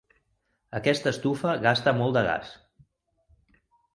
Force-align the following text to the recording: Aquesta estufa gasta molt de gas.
Aquesta 0.79 1.11
estufa 1.15 1.51
gasta 1.67 1.93
molt 1.99 2.17
de 2.19 2.25
gas. 2.29 2.57